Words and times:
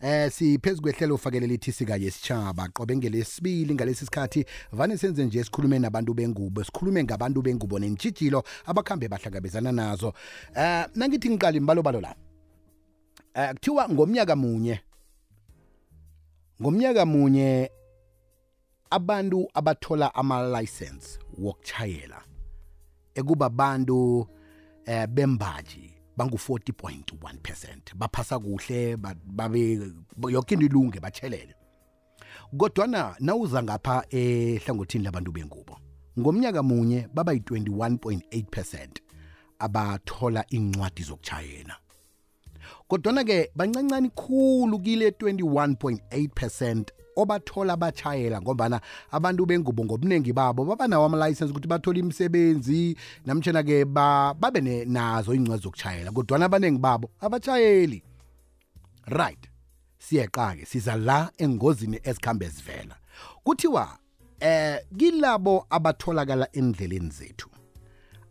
eh 0.00 0.30
siphezulu 0.32 0.82
kwehlelo 0.82 1.14
ufakelela 1.14 1.54
ithi 1.54 1.72
sika 1.72 1.96
yesitshaba 1.96 2.68
qobe 2.68 2.96
ngelesibili 2.96 3.74
ngalesi 3.74 4.04
sikhathi 4.04 4.44
vane 4.72 4.98
senze 4.98 5.24
nje 5.24 5.44
sikhulume 5.44 5.78
nabantu 5.78 6.14
bengubo 6.14 6.64
sikhulume 6.64 7.04
ngabantu 7.04 7.42
bengubo 7.42 7.78
nentshijilo 7.78 8.44
abakhambe 8.66 9.08
bahlangabezana 9.08 9.72
nazo. 9.72 10.12
Eh 10.56 10.86
nangithi 10.94 11.30
ngiqala 11.30 11.56
imbalobalo 11.56 12.00
la. 12.00 12.14
Eh 13.34 13.50
kuthiwa 13.54 13.88
ngomnyaka 13.88 14.36
munye 14.36 14.80
ngomnyaka 16.60 17.06
munye 17.06 17.70
abantu 18.90 19.48
abathola 19.54 20.14
ama 20.14 20.60
license 20.60 21.18
wokuchayela 21.38 22.22
ekuba 23.14 23.48
bantu 23.48 24.26
eh 24.84 25.06
bembaji. 25.06 25.95
Bangu 26.16 26.36
40.1% 26.36 27.94
baphasa 27.94 28.38
kuhle 28.38 28.96
ba- 28.96 29.14
babe 29.24 29.80
yonke 30.28 30.54
into 30.54 30.66
ilunge 30.66 31.00
bachelele 31.00 31.54
kodwana 32.58 33.16
nawuza 33.20 33.62
ngapha 33.62 34.04
ehlangothini 34.10 35.04
labantu 35.04 35.32
bengubo 35.32 35.78
ngomnyaka 36.18 36.62
munye 36.62 37.08
baba 37.14 37.32
yi-21.8% 37.32 38.88
abathola 39.58 40.44
incwadi 40.48 41.02
zokuchayela 41.02 41.76
kodwana 42.88 43.24
ke 43.24 43.50
bancancane 43.56 44.08
khulu 44.08 44.78
kile 44.78 45.10
21.8% 45.10 46.84
obathola 47.16 47.72
abatshayela 47.72 48.40
ngombana 48.40 48.80
abantu 49.10 49.46
bengubo 49.46 49.84
ngobuningi 49.84 50.32
babo 50.32 50.64
baba 50.64 50.88
nawo 50.88 51.04
ama-license 51.06 51.50
ukuthi 51.50 51.68
bathole 51.68 52.00
imisebenzi 52.00 52.96
namtshana 53.26 53.62
ke 53.62 53.84
ba, 53.84 54.34
babe 54.34 54.60
nazo 54.84 55.34
incwadi 55.34 55.62
zokuchayela 55.62 56.12
kodwana 56.12 56.44
abaningi 56.44 56.78
babo 56.78 57.10
abatshayeli 57.20 58.02
right. 59.06 59.48
Siyeqa-ke 59.98 60.66
siza 60.66 60.96
la 60.96 61.30
engozini 61.38 62.00
ezikhambe 62.02 62.48
zivela. 62.48 62.96
Kuthiwa 63.44 63.98
eh 64.40 64.80
kilabo 64.96 65.66
abatholakala 65.70 66.48
endleleni 66.52 67.10
zethu. 67.10 67.48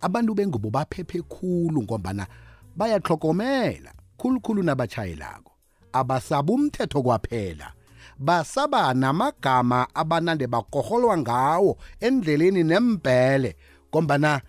Abantu 0.01 0.33
bengubo 0.33 0.69
baphephe 0.69 1.21
khulu 1.21 1.83
ngombana 1.83 2.27
bayahlokomela 2.75 3.93
khulukhulu 4.17 4.63
nabatshayelako 4.63 5.51
abasaba 5.93 6.53
umthetho 6.53 7.01
kwaphela. 7.01 7.73
Basaba 8.19 8.93
namagama 8.93 9.87
abanande 9.93 10.47
bakoholwa 10.47 11.17
ngawo 11.17 11.77
endleleni 11.99 12.63
nembhele 12.63 13.55
ngombana 13.89 14.41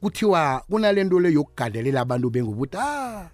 kuthiwa 0.00 0.62
kunalento 0.70 1.20
le 1.20 1.32
yokugadelela 1.32 2.00
abantu 2.00 2.30
bengubo 2.30 2.62
ukuthi 2.62 2.76
ah 2.80 3.30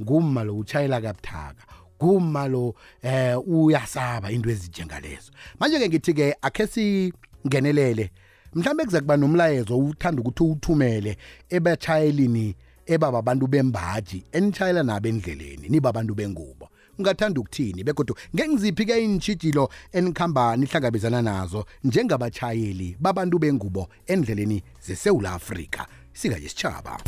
ngumma 0.00 0.44
lo 0.44 0.56
utshayela 0.58 1.00
kabuthaka 1.00 1.62
ngumma 1.96 2.48
lo 2.48 2.74
eh 3.02 3.36
uyasaba 3.48 4.30
into 4.30 4.50
ezinjengalezo. 4.50 5.32
Manje 5.58 5.78
ke 5.78 5.88
ngithi 5.88 6.14
ke 6.14 6.36
akhe 6.42 6.66
singenelele. 6.66 8.10
Mhlambe 8.54 8.84
kuza 8.84 9.00
kuba 9.00 9.16
nomlayezo 9.16 9.78
uthanda 9.78 10.20
ukuthi 10.20 10.44
uthumele 10.44 11.16
ebatshayelini 11.50 12.54
ebaba 12.86 13.18
abantu 13.18 13.46
bembaji 13.46 14.24
enitshayela 14.32 14.82
nabo 14.82 15.08
endleleni 15.08 15.68
niba 15.68 15.88
abantu 15.88 16.14
bengubo. 16.14 16.68
Ungathanda 16.98 17.40
ukuthini? 17.40 17.84
Begodwa 17.84 18.16
ngengiziphi 18.34 18.84
ke 18.86 19.04
intshijilo 19.04 19.68
enikhamba 19.92 20.56
nihlangabezana 20.56 21.22
nazo 21.22 21.66
njengabatshayeli 21.84 22.96
babantu 23.00 23.38
bengubo 23.38 23.88
endleleni 24.06 24.62
zesewula 24.86 25.32
afrika? 25.32 25.86
Sika 26.12 26.36
yesitshaba 26.36 27.00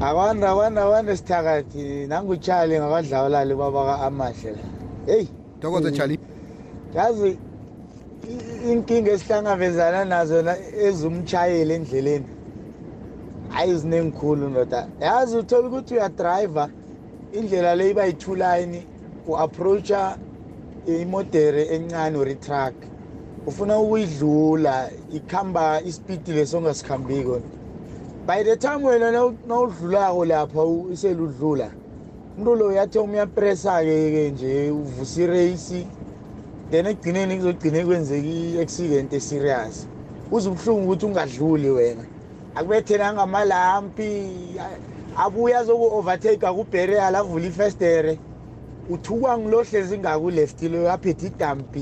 akwanda 0.00 0.50
akwanda 0.50 0.82
akwanda 0.84 1.16
sithakathi 1.16 2.06
nangutshali 2.06 2.78
ngakwadlawulali 2.78 3.54
babaka 3.54 4.00
amahle 4.06 4.50
la. 4.50 4.64
Heyi 5.06 5.28
Dokoze 5.60 5.92
Charlie. 5.92 6.18
Yazi 6.94 7.38
i- 8.30 8.72
inkinga 8.72 9.10
esihlangabezana 9.12 10.04
nazo 10.04 10.42
na- 10.42 10.56
ezumtshayeli 10.82 11.74
endleleni 11.74 12.26
hayi 13.48 13.74
zinengikhulu 13.78 14.48
ndoda. 14.48 14.88
Yazi 15.00 15.36
uthola 15.36 15.68
ukuthi 15.68 15.94
uyadrayiva 15.94 16.68
indlela 17.32 17.74
le 17.74 17.90
iba 17.90 18.04
yi-two 18.06 18.34
line 18.34 18.86
u-approacha 19.26 20.18
imodere 20.86 21.62
encane 21.74 22.16
or 22.18 22.28
itruck 22.28 22.74
ufuna 23.46 23.78
ukuyidlula 23.78 24.90
ikhamba 25.12 25.80
isipidi 25.82 26.32
leso 26.32 26.58
ongasikhambiko 26.58 27.40
by 28.26 28.44
the 28.44 28.56
time 28.56 28.84
wena 28.86 29.10
nawu- 29.10 29.36
nawudlulako 29.48 30.24
lapha 30.24 30.60
iseludlula 30.92 31.70
umuntu 32.36 32.54
lo 32.56 32.66
uyathi 32.68 32.98
uyapresa-ke 32.98 34.10
ke 34.12 34.30
nje 34.30 34.70
uvusa 34.70 35.22
ireyisi 35.22 35.86
then 36.70 36.86
ekugcineni 36.86 37.36
kuzogcine 37.36 37.84
kwenzeka 37.84 38.26
i-accident 38.28 39.12
eserious. 39.12 39.86
Uze 40.30 40.48
ubuhlungu 40.48 40.84
ukuthi 40.84 41.06
ungadluli 41.06 41.70
wena. 41.70 42.04
Akubethe 42.54 42.98
nangamalampi 42.98 44.26
abuye 45.16 45.56
azoku-overtake 45.56 46.46
kubherial 46.46 47.14
avula 47.16 47.46
ifestere 47.46 48.18
uthukwa 48.90 49.38
ngilohlezi 49.38 49.98
ngakuleft 49.98 50.62
lo 50.62 50.92
aphethe 50.92 51.26
idampi 51.26 51.80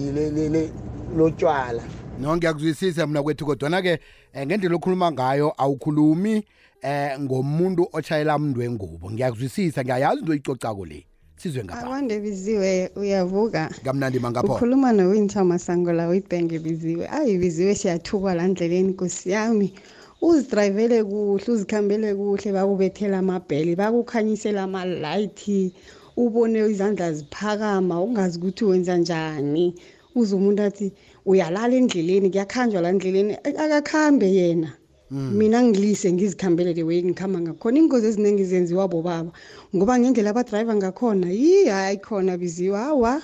lotshwala. 1.16 1.82
No 2.20 2.36
ngiyakuzwisisa 2.36 3.06
mina 3.06 3.22
kwethu 3.22 3.46
kodwana 3.46 3.82
ke 3.82 3.98
eh, 4.32 4.46
ngendlela 4.46 4.76
okhuluma 4.76 5.12
ngayo 5.12 5.52
awukhulumi 5.56 6.44
eh 6.82 7.18
ngomuntu 7.20 7.88
otshayela 7.92 8.36
umuntu 8.36 8.60
wengubo. 8.60 9.10
Ngiyakuzwisisa 9.10 9.84
ngiyayazi 9.84 10.20
into 10.20 10.32
oyicocako 10.32 10.86
le. 10.86 11.04
Sizwe 11.36 11.64
ngapha. 11.64 11.80
Akwande 11.80 12.20
biziwe 12.20 12.90
uyavuka. 12.96 13.70
Kamnandi 13.84 14.18
mangapho 14.18 14.52
ukhuluma 14.54 14.92
nowinter 14.92 15.44
masango 15.44 15.92
la 15.92 16.08
wibhenge 16.08 16.58
biziwe. 16.58 17.08
Ayi 17.08 17.38
biziwe 17.38 17.74
siyathukwa 17.74 18.34
la 18.34 18.48
ndleleni 18.48 18.88
nkosi 18.88 19.30
yami. 19.30 19.72
Uzidrayivele 20.20 21.04
kuhle 21.04 21.52
uzikhambele 21.52 22.14
kuhle 22.14 22.52
bakubethela 22.52 23.18
amabheli 23.18 23.76
bakukhanyisela 23.76 24.62
amalayithi 24.62 25.72
ubone 26.16 26.58
izandla 26.66 27.12
ziphakama 27.12 28.02
ungazi 28.02 28.38
ukuthi 28.38 28.64
wenza 28.64 28.96
njani. 28.96 29.74
Uze 30.20 30.36
umuntu 30.36 30.62
athi 30.62 30.92
uyalala 31.26 31.74
endleleni 31.76 32.30
kuyakhanjwa 32.30 32.80
la 32.80 32.92
ndleleni 32.92 33.34
akakhambe 33.34 34.28
yena. 34.38 34.70
Mina 35.10 35.62
ngilise 35.62 36.12
ngizikhambele 36.12 36.74
the 36.74 36.82
way 36.82 37.02
ngikhamba 37.02 37.40
ngakhona. 37.40 37.78
Ingozi 37.78 38.06
eziningi 38.06 38.44
zenziwa 38.44 38.88
bobaba 38.88 39.32
ngoba 39.74 39.98
ngendlela 39.98 40.30
abadrayiva 40.30 40.74
ngakhona 40.76 41.30
yi 41.32 41.66
hayi 41.66 41.96
khona 41.96 42.36
biziwa 42.36 42.78
hawa 42.78 43.22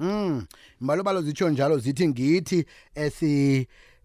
Mm, 0.00 0.46
imbalobalo 0.80 1.22
zitsho 1.22 1.50
njalo 1.50 1.78
zithi 1.78 2.08
ngithi 2.08 2.66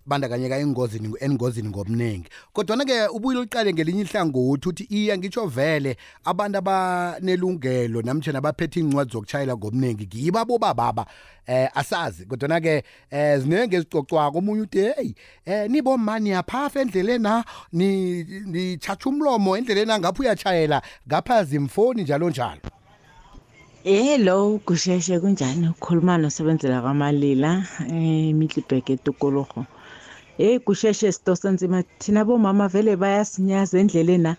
esibandakanyeka 0.05 0.57
engozini 0.57 1.15
engozini 1.19 1.69
ngobunengi. 1.69 2.29
Kodwa 2.53 2.85
ke 2.85 3.07
ubuyile 3.07 3.41
uqale 3.41 3.73
ngelinye 3.73 4.01
ihlangothi 4.01 4.69
uthi 4.69 4.83
iya 4.89 5.17
ngitsho 5.17 5.47
vele 5.47 5.97
abantu 6.23 6.57
abanelungelo 6.57 8.01
namtjana 8.01 8.37
abaphethe 8.37 8.79
incwadi 8.79 9.11
zokuchayela 9.11 9.57
ngobunengi 9.57 10.05
ngibabo 10.05 10.59
bababa 10.59 11.05
eh 11.47 11.69
asazi. 11.73 12.25
Kodwa 12.25 12.61
ke 12.61 12.83
eh 13.09 13.39
zinenge 13.39 13.77
ezicocwako. 13.77 14.37
Omunye 14.37 14.61
uthi 14.61 14.79
hey 14.79 15.13
eh 15.45 15.69
nibo 15.69 15.97
mani 15.97 16.29
yaphafa 16.29 16.81
endleleni 16.81 17.23
na 17.23 17.43
ni 17.73 18.23
ni 18.45 18.77
chacha 18.77 19.09
umlomo 19.09 19.57
endleleni 19.57 19.99
ngapha 19.99 20.21
uyachayela 20.21 20.81
ngapha 21.07 21.43
zimfoni 21.43 22.03
njalo 22.03 22.29
njalo. 22.29 22.61
hello 23.83 24.59
kusheshe 24.65 25.19
kunjani? 25.19 25.69
Ukhuluma 25.69 26.17
nosebenzela 26.17 26.81
kwamalila 26.81 27.65
um 27.89 28.33
mitlibhek 28.33 28.89
etokologo. 28.89 29.65
Heyi 30.37 30.59
kusheshe 30.59 31.11
sitosa 31.11 31.51
nzima. 31.51 31.83
Thina 31.99 32.25
bomama 32.25 32.67
vele 32.67 32.95
bayasinyaza 32.95 33.79
endlelena. 33.79 34.35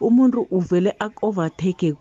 Umuntu 0.00 0.46
uvele 0.50 0.94
aku-overtake 0.98 1.94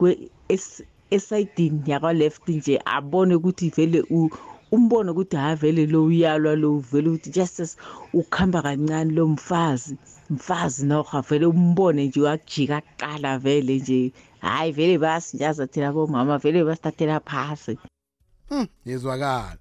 esayidini 1.10 1.82
yakwa-left 1.86 2.48
nje 2.50 2.82
abone 2.86 3.36
ukuthi 3.36 3.70
vele 3.70 4.04
u- 4.10 4.30
umbone 4.72 5.12
ukuthi 5.12 5.36
hayi 5.36 5.56
vele 5.56 5.86
lo 5.86 6.06
uyalwa 6.06 6.56
lo 6.56 6.78
vele 6.80 7.10
ukuthi 7.10 7.30
just 7.32 7.60
as 7.60 7.78
ukuhamba 8.14 8.62
kancane 8.62 9.12
lo 9.14 9.28
mfazi. 9.28 9.98
Mfazi 10.30 10.86
noha 10.86 11.22
vele 11.22 11.46
umbone 11.46 12.06
nje 12.08 12.22
uyakujika 12.22 12.82
kuqala 12.82 13.38
vele 13.40 13.76
nje. 13.80 14.12
Hayi 14.40 14.72
vele 14.72 14.98
bayasinjaza 14.98 15.68
thina 15.68 15.94
bomama 15.94 16.38
vele 16.38 16.64
basithathela 16.64 17.20
phasi. 17.20 17.78
Hmm, 18.50 18.68
yezwakala. 18.86 19.58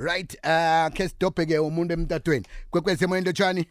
Right, 0.00 0.34
uh 0.44 0.88
ke 0.96 1.08
stop 1.08 1.34
ke 1.36 1.58
umuntu 1.60 1.92
emtatweni. 1.92 2.44
Kwekwese 2.70 3.06
moyendo 3.06 3.32
tshani. 3.32 3.66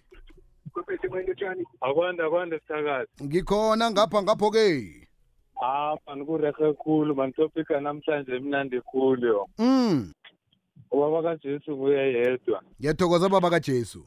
akwanda 1.81 2.25
akwanda 2.25 2.59
sithakazi 2.59 3.09
Ngikhona 3.23 3.91
ngapha 3.91 4.21
ngapho 4.23 4.51
ke. 4.51 5.07
ah 5.61 5.95
mani 6.07 6.25
kurehe 6.25 6.73
khulu 6.73 7.15
mani 7.15 7.33
topic 7.33 7.69
namhlanje 7.69 8.37
imnandi 8.37 8.81
khulu 8.81 9.27
yo 9.27 9.47
Mm, 9.57 10.13
ubaba 10.91 11.23
kajesu 11.23 11.71
nguye 11.75 12.13
yedwa 12.13 12.61
ngiyathokoza 12.79 13.29
baba 13.29 13.49
kaJesu. 13.49 14.05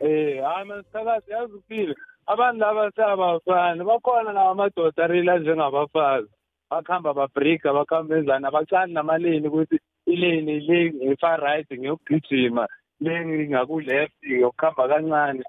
eh 0.00 0.42
hayi 0.42 0.64
mani 0.68 0.82
sithakazi 0.84 1.30
yazi 1.30 1.52
uphile 1.52 1.94
abantu 2.26 2.60
laba 2.60 2.90
sebafani 2.96 3.84
bakhona 3.84 4.32
nawo 4.32 4.50
amadoda 4.50 5.04
arila 5.04 5.38
njengabafazi 5.38 6.28
bakuhamba 6.70 7.14
babrika 7.14 7.72
bakuhamba 7.72 8.16
enzani 8.18 8.46
abacani 8.46 8.92
namaleni 8.94 9.48
ukuthi 9.48 9.78
ileni 10.12 10.60
le 10.60 10.92
nge-far 10.92 11.40
right 11.40 11.68
ngeyokugijima 11.72 12.68
le 13.00 13.12
ngaku-left 13.48 14.22
yokuhamba 14.22 14.88
kancane. 14.88 15.44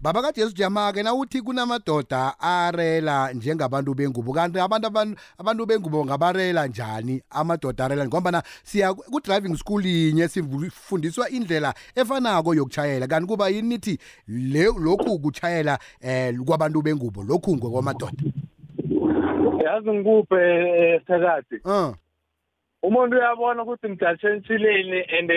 Baba 0.00 0.22
kaJesu 0.22 0.54
Jamake 0.54 1.02
na 1.02 1.14
uthi 1.14 1.42
kunamadoda 1.42 2.34
arela 2.40 3.32
njengabantu 3.32 3.94
bengubo 3.94 4.32
kanti 4.32 4.58
abantu 4.58 5.16
abantu 5.38 5.66
bengubo 5.66 6.04
ngabarela 6.04 6.66
njani 6.66 7.22
amadoda 7.30 7.84
arela? 7.84 8.06
Ngoba 8.06 8.30
na 8.30 8.42
siya 8.62 8.94
ku 8.94 9.20
driving 9.20 9.56
school 9.56 9.86
inye 9.86 10.28
sifundiswa 10.28 11.30
indlela 11.30 11.74
efanako 11.94 12.54
yokuchayela 12.54 13.06
kanti 13.06 13.28
kuba 13.28 13.48
yini 13.48 13.68
nithi 13.68 13.98
lokhu 14.78 15.18
kuchayela 15.18 15.78
eh 16.00 16.34
kwabantu 16.44 16.82
bengubo 16.82 17.22
lokhu 17.22 17.56
ngokwamadoda? 17.56 18.22
Yazi 19.64 19.90
ngikuphe 19.90 20.36
eh, 20.36 21.00
sithakazi 21.00 21.60
uh 21.64 21.94
umuntu 22.82 23.16
uyabona 23.16 23.62
ukuthi 23.62 23.88
ngidashentshileni 23.88 25.00
and 25.18 25.30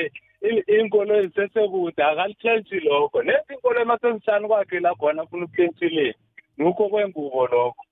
inkolo 0.68 1.16
ezisesekude 1.20 2.04
akalitshentshi 2.04 2.80
lokho. 2.80 3.24
Nethi 3.24 3.54
inkolo 3.54 3.82
emasenzisani 3.82 4.48
kwakhe 4.48 4.80
la 4.80 4.96
khona 4.96 5.22
afuna 5.22 5.46
ukutshentshileni 5.46 6.14
ngukho 6.62 6.90
kwengubo 6.90 7.48
lokho. 7.48 7.84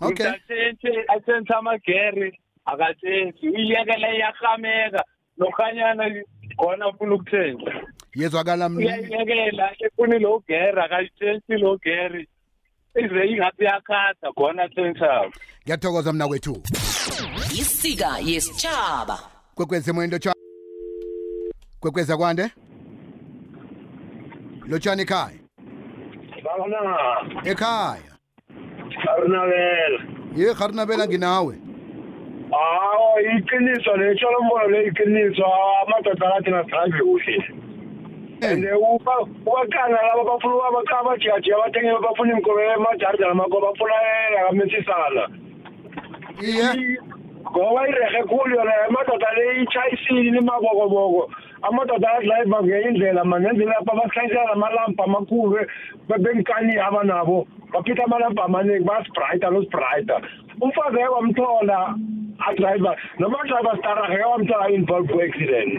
Okay. 0.00 0.26
Ngidashentshi 0.26 0.90
atshentshi 1.08 1.52
amageri 1.52 2.28
akatshentshi 2.64 3.48
uyiyekela 3.48 4.08
iyahameka 4.14 5.02
nokhanyana 5.38 6.04
khona 6.56 6.86
afuna 6.86 7.14
ukutshentshi 7.14 7.66
yezwakala 8.14 8.68
mna 8.68 8.78
uyayiyekela 8.80 9.66
efuni 9.84 10.18
lo 10.18 10.42
geri 10.48 10.80
akayitshentshi 10.80 11.52
lo 11.62 11.76
geri 11.84 12.28
ize 13.04 13.26
ingathi 13.32 13.62
iyakhatha 13.62 14.32
khona 14.36 14.62
atshentshako 14.62 15.32
ngiyathokoza 15.64 16.12
mna 16.12 16.28
kwethu. 16.28 16.62
Isika 17.60 18.10
yesitshaba 18.24 19.18
kwekwezi 19.54 19.92
moyendo 19.92 20.18
tshani 20.18 20.40
kwekweza 21.80 22.16
kwande? 22.16 22.50
Lotshani 24.66 25.02
ekhaya? 25.02 25.38
Babona 26.44 26.78
ekhaya? 27.44 28.12
Arunabela 29.10 30.00
ye 30.36 30.54
kharinabela 30.54 31.06
nginawe. 31.06 31.54
Hawo 32.50 33.20
iqiniso 33.20 33.96
le 33.96 34.14
tsholombono 34.14 34.68
le 34.68 34.86
iqiniso. 34.88 35.44
Amadoda 35.82 36.26
akathi 36.28 36.50
nasidrive 36.50 36.98
kuhle 36.98 37.67
and 38.42 38.64
ubaqanga 38.64 39.98
laba 40.08 40.24
bafuna 40.24 40.98
abajaji 41.00 41.52
abathenge 41.52 41.90
bafuna 42.02 42.32
imikobe 42.32 42.62
emajarida 42.76 43.28
namako 43.28 43.60
bafuna 43.60 43.94
akamesisala 44.38 45.28
iye 46.40 46.98
ngoba 47.50 47.88
irehe 47.88 48.22
khulu 48.28 48.56
yona 48.56 48.72
amadoda 48.88 49.28
le 49.36 49.62
itshayisile 49.62 50.38
imabokoboko 50.38 51.30
amadoda 51.62 52.08
adlayiva 52.12 52.62
ngenye 52.62 52.88
indlela 52.88 53.24
manenzela 53.24 53.74
lapha 53.74 53.98
basihlayisela 53.98 54.54
namalampa 54.54 55.04
amakhulu 55.04 55.58
benkani 56.22 56.78
abanabo 56.78 57.46
bapitha 57.72 58.04
amalampa 58.04 58.44
amaningi 58.44 58.84
bayasibrayita 58.84 59.50
nosibrayita 59.50 60.16
umfazi 60.60 60.98
eke 60.98 61.08
wamthola 61.14 61.78
adrayiva 62.48 62.96
noma 63.18 63.38
adrayiva 63.42 63.78
starahe 63.78 64.14
eke 64.14 64.30
wamthola 64.32 64.70
involved 64.70 65.10
ku-accident 65.10 65.72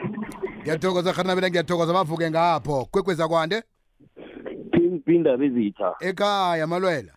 ngiyathokoza 0.69 1.13
kharinabela 1.13 1.49
ngiyathokoza. 1.49 1.93
Bavuke 1.93 2.29
ngapho. 2.29 2.85
Kwekweza 2.91 3.27
kwande? 3.27 3.63
Indaba 5.07 5.45
ezitha 5.45 5.95
ekhaya 5.99 6.67
malwela? 6.67 7.13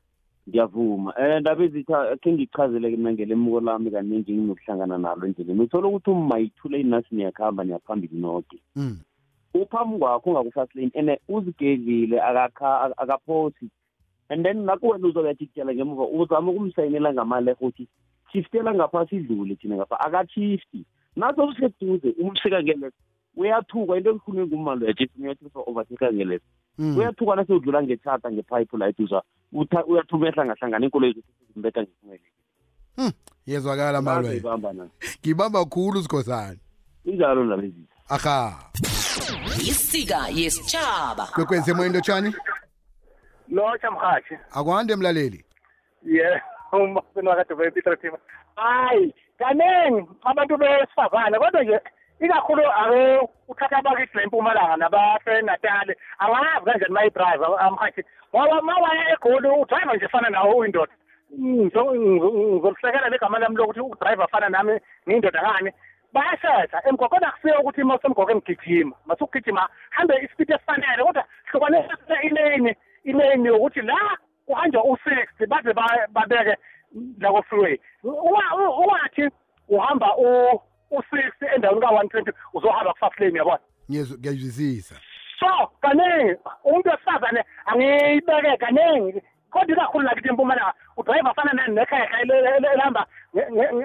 Ngiyavuma. 0.49 1.15
Um 1.19 1.41
ndaba 1.41 1.65
ezitha 1.65 2.17
khe 2.17 2.33
ngichazeleke 2.33 2.97
mina 2.97 3.13
ngelemuko 3.13 3.61
lami 3.61 3.91
kaningi 3.91 4.33
nginokuhlangana 4.33 4.99
nalo 4.99 5.27
endleleni. 5.27 5.61
Uthola 5.61 5.89
ukuthi 5.89 6.11
uma 6.11 6.39
yithule 6.39 6.81
inasi 6.81 7.15
niyakuhamba 7.15 7.65
niyaphambili 7.65 8.17
noke. 8.19 8.59
Mm. 8.77 8.99
uphambi 9.55 9.99
kwakho 9.99 10.31
ungaku-fast 10.31 10.75
lane 10.75 10.91
and 10.95 11.19
uzigedlile 11.29 12.19
akakha- 12.21 12.93
akaphosi. 12.97 13.69
And 14.31 14.45
then 14.45 14.65
nakuwena 14.65 15.09
uzokuyathi 15.09 15.47
kutyala 15.47 15.75
ngemuva 15.75 16.05
uzama 16.09 16.51
ukumsayinela 16.53 17.13
ngamaleho 17.13 17.57
ukuthi 17.61 17.89
shiftela 18.33 18.75
ngapha 18.75 19.07
sidlule 19.07 19.55
thina 19.57 19.77
ngapha. 19.77 20.01
Akashifti. 20.01 20.85
Naso 21.17 21.45
useduze 21.45 22.15
umsika 22.21 22.63
ngelesa 22.63 22.97
uyathuka 23.37 23.97
into 23.97 24.11
engikhulume 24.11 24.47
ngummalo 24.47 24.87
yajesu 24.87 25.13
uyathi 25.23 25.45
overtake 25.67 26.13
ngelesa 26.15 26.45
Mm. 26.79 26.99
uyathuka 26.99 27.37
nasewudlula 27.37 27.83
ngechata 27.83 28.31
ngepipe 28.33 28.77
light 28.77 29.01
uzwa 29.01 29.23
utha- 29.53 29.85
uyathuma 29.87 30.29
ehlangahlangana 30.29 30.85
inkolo 30.87 31.13
zimbetha 31.55 31.83
ngesinwele 31.83 32.23
yezwakala 33.47 34.03
malwela 34.03 34.35
ibamba 34.35 34.73
na? 34.73 34.89
Ngibamba 35.21 35.65
khulu 35.65 36.03
sikhosana. 36.03 36.57
Injalo 37.05 37.45
ndaba 37.45 37.63
ezitha 37.63 37.95
aha. 38.09 38.71
Isika 39.61 40.29
yesitshaba 40.29 41.27
kwekwezi 41.35 41.71
emoyeni 41.71 41.95
lotshani? 41.95 42.35
Lotsha 43.49 43.91
mhathi 43.91 44.35
akwande 44.53 44.97
mlaleli? 44.97 45.45
Ye 46.07 46.41
umafeni 46.73 47.29
wakade 47.29 47.55
bepeter 47.55 47.99
thima 48.01 48.19
hayi 48.57 49.15
kaningi 49.39 50.07
abantu 50.23 50.57
besifazane 50.59 51.39
kodwa 51.39 51.63
nje 51.63 51.81
ikakhulu 52.23 52.63
ake 52.73 53.29
uthatha 53.49 53.79
abakithi 53.79 54.17
la 54.17 54.23
empumalanga 54.23 54.77
nabasenatali 54.77 55.95
angazi 56.19 56.65
kanjani 56.65 56.95
mayidrayiva 56.95 57.61
amhathi 57.61 58.03
ngoba 58.35 58.63
ma 58.63 58.75
waya 58.79 59.13
egoli 59.13 59.49
udrayiva 59.49 59.97
nje 59.97 60.09
fana 60.09 60.31
nawo 60.31 60.57
uyindoda. 60.57 60.93
Ngizo- 61.41 61.95
ngizo- 61.95 62.33
ngizolihlekela 62.33 63.09
legama 63.09 63.39
lami 63.39 63.57
lokuthi 63.57 63.81
udrayiva 63.81 64.25
afana 64.25 64.49
nami 64.49 64.81
ngiyindoda 65.09 65.41
bayashesha. 66.13 66.83
Emgwaqweni 66.89 67.27
akusiyo 67.27 67.61
ukuthi 67.61 67.83
uma 67.83 67.95
usemgwaqweni 67.97 68.41
gijima 68.47 68.97
masukugijima 69.07 69.69
hambe 69.91 70.15
isipidi 70.25 70.53
esifanele 70.53 71.03
kodwa 71.05 71.25
hlukanisa 71.51 72.23
ileni 72.23 72.77
ileni 73.05 73.47
yokuthi 73.49 73.81
la 73.81 73.97
kuhanjwa 74.47 74.85
u-sixty 74.85 75.47
baze 75.47 75.73
ba- 75.73 76.07
babeke 76.13 76.57
la 77.21 77.31
ko-freeway 77.33 77.79
Unga- 78.05 78.55
u- 78.57 78.77
ungathi 78.85 79.31
uhamba 79.69 80.17
u- 80.17 80.61
u-sixty 80.97 81.47
endaweni 81.55 81.81
ka-one 81.81 82.09
twenty 82.09 82.31
uzohamba 82.55 82.93
ku-fast 82.93 83.21
lane 83.21 83.39
yabona 83.39 83.59
Ngiyezwa- 83.91 84.19
ngiyayizwisisa. 84.19 84.95
So 85.41 85.49
kaningi 85.83 86.37
umuntu 86.65 86.89
wesifazane 86.91 87.45
angiyibeke 87.67 88.57
kaningi 88.57 89.21
kodwa 89.51 89.77
ikakhulu 89.77 90.05
lakithi 90.05 90.29
empumalanga 90.29 90.75
udrayiva 90.97 91.31
afana 91.31 91.53
nani 91.53 91.75
nekhekha 91.75 92.21
elihamba 92.21 93.07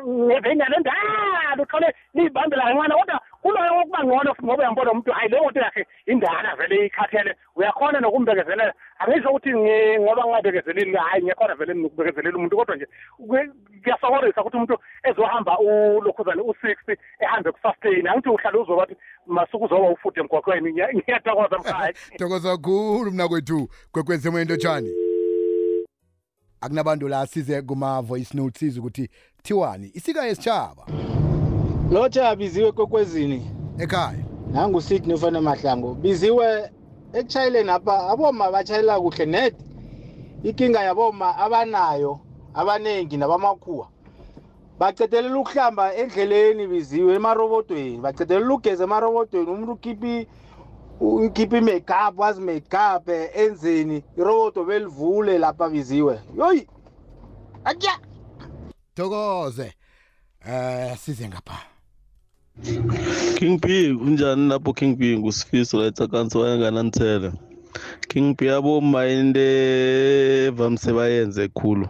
ngevenyana 0.07 0.75
endala 0.77 1.63
uthole 1.63 1.87
liyibambela 2.13 2.63
kancane 2.63 2.95
kodwa 2.95 3.21
kuloyo 3.47 3.73
wokuba 3.75 4.03
ngcono 4.03 4.35
ngoba 4.43 4.57
uyambona 4.63 4.91
umuntu 4.91 5.11
hayi 5.11 5.29
le 5.29 5.41
moto 5.41 5.59
yakhe 5.59 5.87
indala 6.05 6.55
vele 6.55 6.85
ikhathele 6.85 7.35
uyakhona 7.55 7.99
nokumbekezelela 7.99 8.73
angisho 8.99 9.29
ukuthi 9.29 9.49
ngi- 9.49 9.99
ngoba 9.99 10.21
ngingabekezeleli 10.23 10.95
hayi 10.95 11.23
ngiyakhona 11.23 11.55
vele 11.55 11.73
nokubekezelela 11.73 12.37
umuntu 12.37 12.57
kodwa 12.57 12.75
nje 12.75 12.87
kwe- 13.27 13.51
kuyasokorisa 13.83 14.41
ukuthi 14.41 14.57
umuntu 14.57 14.77
ezohamba 15.03 15.59
ulokhuzane 15.59 16.41
u-sixty 16.41 16.93
ehambe 17.19 17.51
ku-sustain 17.51 18.07
angithi 18.07 18.29
uhlale 18.29 18.57
uzoba 18.57 18.83
ukuthi 18.83 18.95
masuku 19.27 19.65
uzoba 19.65 19.89
ufude 19.89 20.19
emgwaqweni. 20.21 20.71
Ngiya- 20.73 20.93
ngiyathokoza 20.95 21.57
mhayi 21.59 21.93
thokoza 22.19 22.57
kakhulu 22.57 23.11
mna 23.11 23.27
kwethu 23.27 23.69
kwekwezi 23.91 24.27
emoyeni 24.27 24.51
lotshani 24.51 24.91
akunabantu 26.61 27.07
la 27.07 27.25
size 27.27 27.61
kuma-voice 27.61 28.37
note 28.37 28.59
size 28.59 28.79
ukuthi 28.79 29.09
kuthiwani 29.37 29.91
isika 29.93 30.25
yesitshaba 30.25 30.83
lotsha 31.91 32.35
biziwe 32.35 32.71
kwekwezini 32.71 33.51
ekhaya. 33.79 34.23
Nangusidney 34.51 35.15
ufane 35.15 35.39
mahlango 35.39 35.93
biziwe 35.93 36.71
ekushayeleni 37.13 37.69
apha 37.69 38.09
aboma 38.09 38.51
batshayela 38.51 38.99
kuhle 38.99 39.25
net. 39.25 39.55
Inkinga 40.43 40.83
yaboma 40.83 41.37
abanayo 41.37 42.19
abaningi 42.53 43.17
nabamakhuwa. 43.17 43.87
Bacedelela 44.79 45.39
ukuhlamba 45.39 45.95
endleleni 45.95 46.67
biziwe 46.67 47.15
emarobodweni. 47.15 47.97
Bacedelela 47.97 48.53
ugeza 48.53 48.83
emarobodweni. 48.83 49.49
Umuntu 49.51 49.71
ukhiphi 49.71 50.27
ukhipha 50.99 51.57
i-makeup 51.57 52.19
wazi 52.19 52.41
makeup 52.41 53.09
enzeni 53.35 54.03
irobodo 54.17 54.63
belivule 54.63 55.37
lapha 55.37 55.69
biziwe. 55.69 56.19
Yoyi! 56.37 56.67
Atya! 57.65 57.99
Thokoze. 58.95 59.73
Eh 60.47 60.97
size 60.97 61.27
ngapha. 61.27 61.76
King 63.37 63.55
B 63.61 63.65
kunjani 63.99 64.49
lapho 64.49 64.73
King 64.79 64.93
B 64.99 65.01
ngusifiso 65.17 65.77
la 65.79 65.85
etsakantsi 65.89 66.37
wayengananithele 66.37 67.29
King 68.09 68.27
B 68.37 68.39
aboma 68.57 69.01
into 69.05 69.47
vamise 70.57 70.89
bayenze 70.97 71.43
khulu. 71.57 71.85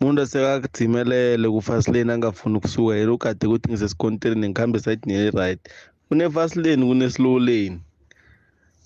Umuntu 0.00 0.22
asekakudzimelele 0.22 1.46
kufasileni 1.54 2.12
angafuni 2.12 2.56
ukusuka 2.56 2.96
yena 2.98 3.12
ugade 3.12 3.46
ukuthi 3.46 3.68
ngisesikontirini 3.70 4.48
ngikhambe 4.48 4.78
esayidini 4.78 5.14
eli-right 5.18 5.60
kune-fasileni 6.08 6.82
kune-slow 6.88 7.38
lane. 7.38 7.78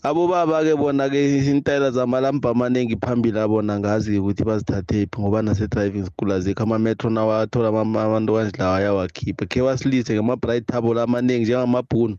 Abobaba-ke 0.06 0.78
bona-ke 0.78 1.18
intayela 1.50 1.90
zamalamba 1.90 2.50
amaningi 2.50 2.96
phambili 2.96 3.38
abona 3.42 3.78
ngazi 3.78 4.18
ukuthi 4.18 4.44
bazithathephi 4.44 5.18
ngoba 5.18 5.42
nase-driving 5.42 6.06
school 6.06 6.30
azikho. 6.30 6.62
Ama-metro 6.62 7.10
nawathola 7.10 7.75
abantu 7.75 8.38
kanjelawo 8.38 8.76
ayawakhipha. 8.78 9.46
Khe 9.50 9.60
wasilise 9.60 10.14
ngama-bright 10.14 10.66
table 10.66 11.02
amaningi 11.02 11.44
njengamabhunu. 11.44 12.16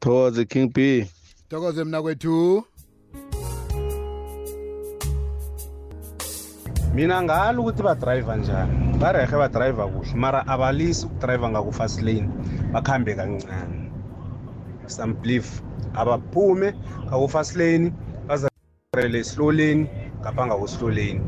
Thokoze 0.00 0.48
king 0.48 0.72
b 0.72 1.04
thokoze 1.50 1.84
mna 1.84 2.02
kwethu. 2.02 2.64
Mina 6.94 7.22
ngalo 7.22 7.62
ukuthi 7.62 7.82
badrayiva 7.82 8.36
njani? 8.36 8.98
Barehe 8.98 9.36
badrayiva 9.36 9.86
kuhle 9.86 10.14
mara 10.14 10.46
abalisi 10.46 11.06
ukudrayiva 11.06 11.50
ngakufast 11.50 12.02
lane 12.02 12.28
bakhambe 12.72 13.14
kancane 13.14 13.92
some 14.88 15.14
belief 15.14 15.60
abaphume 15.96 16.74
ngakufast 17.06 17.56
lane 17.56 17.92
bazarele 18.28 19.24
slow 19.24 19.50
lane 19.52 19.90
ngapha 20.20 20.46
ngaku-slow 20.46 20.90
lane 20.90 21.20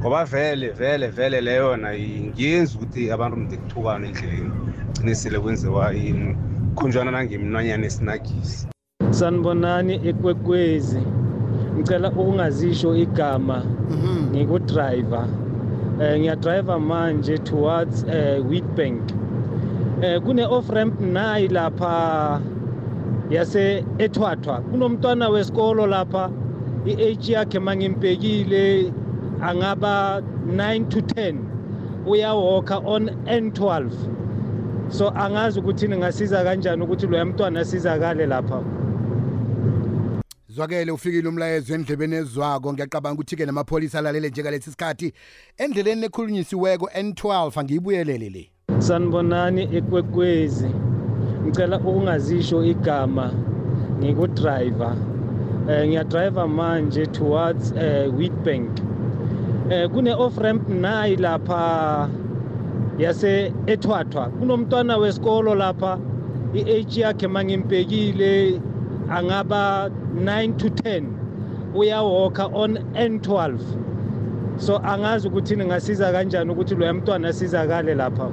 ngoba 0.00 0.24
vele 0.24 0.68
vele 0.70 1.06
vele 1.08 1.40
leyona 1.40 1.88
ngiyenzi 1.94 2.76
ukuthi 2.76 3.10
abantu 3.10 3.36
mde 3.36 3.56
kuthukane 3.56 4.06
endleleni 4.08 4.50
gcine 4.92 5.14
sele 5.14 5.38
kwenziwa 5.38 5.92
khunjwana 6.74 7.10
nangemnwanyana 7.10 7.86
esinagisi 7.86 8.66
sanibonani 9.10 9.94
ekwekwezi. 10.08 11.02
Ngicela 11.78 12.08
ukungazisho 12.10 12.96
igama 12.96 13.58
ngikudrayiva 14.32 15.22
eh 16.02 16.18
ngiyadrayiva 16.18 16.78
manje 16.78 17.38
towards 17.38 18.04
eh 18.04 18.36
Wheatbank 18.48 19.02
eh 20.02 20.20
kune 20.24 20.44
off 20.46 20.70
ramp 20.70 21.00
nayi 21.00 21.48
lapha 21.48 22.40
yase 23.30 23.84
ethwathwa. 23.98 24.60
Kunomntwana 24.60 25.28
wesikolo 25.28 25.86
lapha 25.86 26.30
i-age 26.86 27.32
yakhe 27.32 27.58
mangimbhekile 27.58 28.92
angaba 29.42 30.22
9 30.46 30.88
to 30.88 30.98
10 30.98 31.34
uyawalka 32.06 32.78
on 32.78 33.10
N12 33.26 33.90
so 34.88 35.10
angazi 35.10 35.60
ukuthi 35.60 35.88
ningasiza 35.88 36.44
kanjani 36.44 36.82
ukuthi 36.82 37.06
loya 37.06 37.24
mntwana 37.24 37.60
asizakale 37.60 38.26
lapha. 38.26 38.62
Zwakele 40.48 40.92
ufikile 40.92 41.28
umlayezo 41.28 41.74
endlebeni 41.74 42.16
ezwako. 42.16 42.72
Ngiyacabanga 42.72 43.14
ukuthi-ke 43.14 43.46
namapholisa 43.46 43.98
alalele 43.98 44.28
njengalesi 44.28 44.70
sikhathi. 44.70 45.12
Endleleni 45.58 46.04
ekhulunyisiweko 46.04 46.86
n12 46.86 47.60
angiyibuyelele 47.60 48.30
le. 48.30 48.50
Sanibonani 48.78 49.62
ekwekwezi. 49.76 50.89
Ngicela 51.44 51.76
ukungazisho 51.78 52.64
igama 52.64 53.32
ngikudrayiva 54.00 54.90
eh 55.68 55.88
ngiyadrayiva 55.88 56.44
manje 56.48 57.06
towards 57.06 57.72
eh 57.76 58.08
Wheatbank 58.16 58.70
eh 59.70 59.88
kune 59.88 60.12
off 60.14 60.38
ramp 60.38 60.68
nayi 60.68 61.16
lapha 61.16 62.08
yase 62.98 63.52
ethwathwa 63.66 64.28
kunomntwana 64.28 64.96
wesikolo 64.96 65.54
lapha 65.54 65.98
i-age 66.54 67.00
yakhe 67.00 67.28
mangimbhekile 67.28 68.60
angaba 69.08 69.90
9 70.14 70.56
to 70.56 70.68
10 70.68 71.04
uyawalka 71.74 72.46
on 72.52 72.78
N12 72.94 73.58
so 74.56 74.78
angazi 74.78 75.28
ukuthi 75.28 75.56
ningasiza 75.56 76.12
kanjani 76.12 76.50
ukuthi 76.50 76.74
loya 76.74 76.94
mntwana 76.94 77.28
asizakale 77.28 77.94
lapha. 77.94 78.28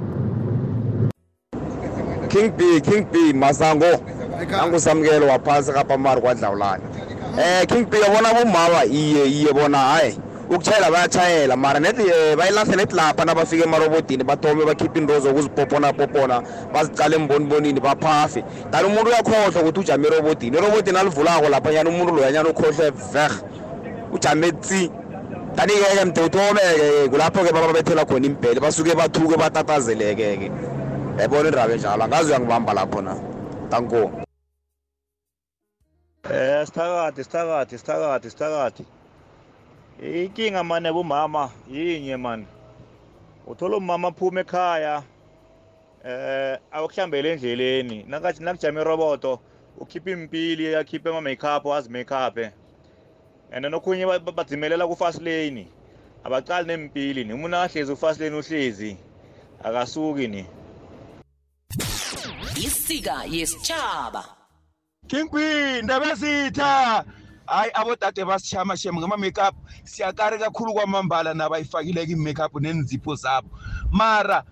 King 2.28 2.50
B 2.56 2.80
King 2.80 3.06
B 3.12 3.32
Masango. 3.32 4.00
Nangusamukelo 4.50 5.26
waphasi 5.26 5.72
kapamari 5.72 6.20
kwadlawulana 6.20 6.82
eh 7.38 7.66
King 7.66 7.86
B 7.90 8.00
yabona 8.00 8.34
bomama 8.34 8.84
iye 8.84 9.26
iye 9.26 9.52
bona 9.52 9.78
hayi. 9.78 10.18
Ukuchayela 10.50 10.90
bayachayela 10.90 11.56
mara 11.56 11.80
nethi 11.80 12.02
eh, 12.02 12.36
bayilahle 12.36 12.76
nethi 12.76 12.96
lapha 12.96 13.24
nabafika 13.24 13.64
emarobodini 13.64 14.24
bathome 14.24 14.64
bakhiphe 14.64 14.98
into 14.98 15.20
zokuzipopona 15.20 15.92
popona 15.92 16.42
bazicala 16.72 17.16
embonibonini 17.16 17.80
baphafe. 17.80 18.44
Kanti 18.70 18.86
umuntu 18.86 19.10
uyakhohlwa 19.10 19.62
ukuthi 19.62 19.80
ujame 19.80 20.08
erobodini. 20.08 20.56
Erobodini 20.56 20.98
alivulako 20.98 21.48
lapha 21.48 21.72
nyana 21.72 21.90
umuntu 21.90 22.14
loyanyana 22.14 22.48
ukhohlwe 22.48 22.90
veh 22.90 23.30
ujame 24.12 24.52
tsi. 24.52 24.90
Kanike-ke 25.56 26.04
mde 26.04 26.20
uthome-ke 26.20 27.08
kulapho-ke 27.10 27.52
bababethela 27.52 28.04
khona 28.04 28.26
impele 28.26 28.60
basuke 28.60 28.94
bathuke 28.94 29.36
batatazeleke-ke. 29.36 30.50
Yayibona 31.18 31.48
indaba 31.48 31.72
enjalo 31.72 32.04
angazi 32.04 32.30
uyangibamba 32.30 32.72
lapho 32.74 33.02
na? 33.02 33.14
Tanko 33.70 34.10
Eh 36.30 36.66
sithakathi 36.66 37.24
sithakathi 37.24 37.78
sithakathi 37.78 38.30
sithakathi. 38.30 38.84
Inkinga 40.02 40.64
mane 40.64 40.92
bomama 40.92 41.50
yinye 41.70 42.16
man. 42.16 42.46
Uthola 43.46 43.76
umama 43.76 44.08
aphuma 44.08 44.40
ekhaya 44.40 45.02
eh 46.04 46.58
akuhlambele 46.70 47.32
endleleni. 47.32 48.04
Nakathi 48.08 48.42
nakujama 48.42 48.80
iroboto 48.80 49.40
ukhipha 49.78 50.10
impili 50.10 50.76
akhiphe 50.76 51.08
ama 51.08 51.20
makeup 51.20 51.66
azi 51.66 51.90
makeup. 51.90 52.52
And 53.50 53.64
nokhunye 53.64 54.06
badzimelela 54.20 54.86
ku 54.86 54.96
fast 54.96 55.22
lane 55.22 55.66
abacali 56.24 56.66
nempili 56.66 57.24
ni. 57.24 57.32
Umuntu 57.32 57.56
ahlezi 57.56 57.92
u 57.92 57.96
fast 57.96 58.20
lane 58.20 58.36
uhlezi 58.36 58.96
akasuki 59.64 60.28
ni. 60.28 60.46
Isika 62.58 63.24
yesitshaba 63.24 64.24
King 65.06 65.28
Queen 65.28 65.84
ndaba 65.84 66.14
zitha 66.14 67.04
hayi 67.46 67.70
abodade 67.74 68.24
basishama 68.24 68.76
shem 68.76 68.96
ngama 68.96 69.16
makeup. 69.16 69.54
Siyakari 69.84 70.38
kakhulu 70.38 70.74
kwamambala 70.74 71.34
nabayifakile 71.34 72.06
ku 72.06 72.16
makeup 72.16 72.60
nenzipho 72.60 73.14
zabo. 73.14 73.48
Mara 73.90 74.44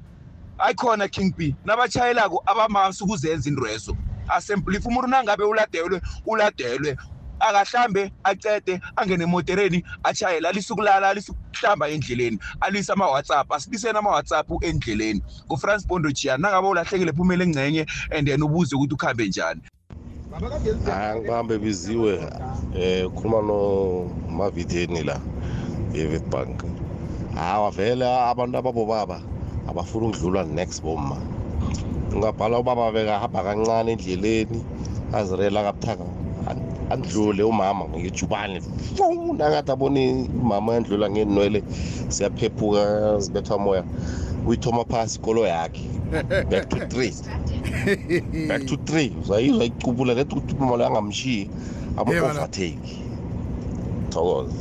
ayikhona 0.59 1.09
King 1.09 1.35
B 1.37 1.55
nabachayelako 1.65 2.43
abamasi 2.47 3.05
ukuzenza 3.05 3.49
indwezo 3.51 3.97
asemple 4.29 4.77
if 4.77 4.87
umuntu 4.87 5.09
nangabe 5.09 5.45
uladelwe 5.45 6.01
uladelwe. 6.27 6.97
Akahlambe 7.49 8.13
acede 8.25 8.81
angene 8.97 9.25
emotereni 9.25 9.85
achayela 10.05 10.49
alisukulala 10.49 11.09
alisukuhlamba 11.09 11.89
endleleni. 11.89 12.39
Alise 12.61 12.93
ama-whatsapp 12.93 13.53
asibiseni 13.53 13.99
ama-whatsapp 13.99 14.49
endleleni. 14.63 15.23
Ngufrance 15.47 15.87
bondo 15.89 16.11
jiya 16.13 16.39
nangabe 16.39 16.69
ulahlekile 16.69 17.13
phumele 17.13 17.45
engcenye 17.45 17.87
and 18.13 18.29
then 18.29 18.43
ubuze 18.43 18.77
ukuthi 18.77 18.95
ukuhambe 18.95 19.29
njani. 19.29 19.63
Hayi 20.87 21.21
ngihambe 21.21 21.59
biziwe 21.59 22.19
um 22.19 23.07
ukhuluma 23.07 23.43
nomavitheni 23.43 25.03
la 25.05 25.21
ye-witbank 25.95 26.65
hawa 27.35 27.71
vele 27.71 28.07
abantu 28.07 28.59
ababobaba 28.59 29.21
abafuna 29.69 30.07
ukudlula 30.09 30.45
next 30.45 30.83
bomma. 30.83 31.17
Ungabhala 32.13 32.59
ubaba 32.59 32.93
bekahamba 32.93 33.43
kancane 33.45 33.93
endleleni 33.93 34.65
azirela 35.13 35.63
kabuthaka. 35.63 36.05
Andlule 36.91 37.43
umama 37.43 37.89
ngejubane. 37.89 38.63
Nangathi 39.39 39.71
abone 39.73 40.29
umama 40.43 40.75
yandlula 40.75 41.11
ngenwele 41.11 41.63
siyaphephuka 42.09 43.19
zibethwa 43.19 43.59
moya. 43.59 43.85
Uyithoma 44.47 44.85
phasi 44.85 45.19
ikolo 45.19 45.47
yakhe. 45.47 45.85
Back 46.51 46.69
to 46.69 46.87
three. 46.87 47.13
Back 48.49 48.67
to 48.67 48.77
three. 48.77 49.13
Uzayizwa 49.23 49.65
icubula 49.65 50.15
lethi 50.15 50.35
ukuthi 50.35 50.55
umama 50.55 50.77
loyo 50.77 50.89
angamshiyi 50.89 51.51
ama-overtake 51.97 52.99
thokoza 54.11 54.53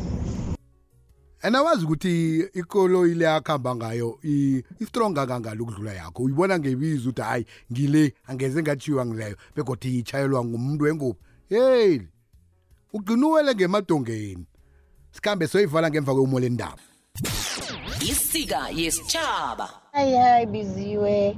and 1.44 1.56
awazi 1.56 1.86
ukuthi 1.86 2.40
ikolo 2.54 3.08
ile 3.08 3.30
akuhamba 3.30 3.76
ngayo 3.76 4.20
i- 4.24 4.64
istronga 4.80 5.26
kangalo 5.28 5.64
ukudlula 5.64 5.94
yakho? 5.94 6.24
Uyibona 6.24 6.60
ngebizo 6.60 7.10
ukuthi 7.10 7.22
hayi 7.22 7.46
ngile 7.72 8.14
angeze 8.28 8.62
ngatshiwa 8.62 9.06
ngileyo 9.06 9.36
begodwa 9.56 9.90
ichayelwa 9.92 10.46
ngumuntu 10.46 10.84
wengubo 10.84 11.18
hey 11.50 12.00
ugcina 12.96 13.28
uwele 13.28 13.56
ngemadongeni 13.56 14.46
sikhambe 15.12 15.48
soyivala 15.48 15.90
ngemva 15.90 16.16
kwemola 16.16 16.46
endaba. 16.46 16.84
Isika 18.02 18.70
yesitshaba 18.72 19.70
hayi 19.92 20.16
hayi 20.16 20.46
biziwe. 20.46 21.38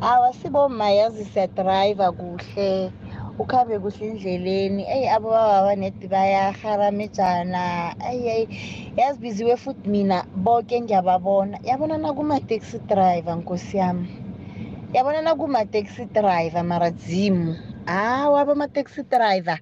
Hawa 0.00 0.32
siboma 0.32 0.90
yazi 0.90 1.24
siyadrayiva 1.24 2.12
kuhle. 2.12 2.90
Ukhambe 3.38 3.78
kuhle 3.78 4.06
endleleni. 4.08 4.82
Eyi 4.82 5.08
abo 5.08 5.30
bababa 5.30 5.76
nedi 5.76 6.06
bayaharamejana 6.08 7.94
eyi 8.10 8.28
eyi 8.28 8.48
yazi 8.96 9.20
biziwe 9.20 9.56
futhi 9.56 9.88
mina 9.88 10.26
boke 10.34 10.80
ngiyababona. 10.80 11.58
Yabona 11.62 11.98
nakuma-taxi 11.98 12.78
driver 12.78 13.36
nkosi 13.36 13.76
yami? 13.76 14.08
Yabona 14.94 15.22
nakuma-taxi 15.22 16.04
driver 16.04 16.64
mara 16.64 16.90
zimu 16.90 17.56
hawa 17.86 18.40
abama-taxi 18.40 19.02
driver. 19.02 19.58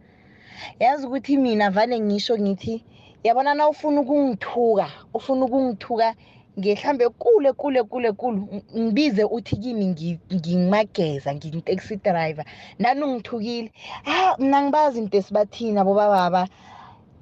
Yazi 0.80 1.06
ukuthi 1.06 1.36
mina 1.36 1.70
vane 1.70 2.00
ngisho 2.00 2.38
ngithi 2.38 2.84
yabona 3.24 3.54
na 3.54 3.68
ufuna 3.68 4.00
ukungithuka 4.00 4.90
ufuna 5.14 5.44
ukungithuka 5.44 6.14
ngihlambe 6.58 7.08
kule 7.08 7.52
kule 7.52 7.82
kule 7.82 8.12
kule 8.12 8.38
ngibize 8.78 9.24
uthi 9.24 9.56
kimi 9.56 9.86
ngi- 9.86 10.18
ngimageza 10.34 11.34
ngin-taxi 11.34 11.96
driver. 11.96 12.44
Nani 12.78 13.02
ungithukile? 13.02 13.72
Ha 14.04 14.36
mna 14.38 14.62
ngibazi 14.62 14.98
into 14.98 15.16
esibathini 15.18 15.78
abo 15.80 15.94
bababa 15.94 16.48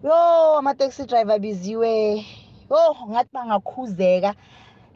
yo 0.05 0.59
ama-taxi 0.59 1.07
driver 1.07 1.39
biziwe 1.39 2.17
yo 2.71 2.97
ngathi 3.11 3.31
bangakhuzeka 3.33 4.35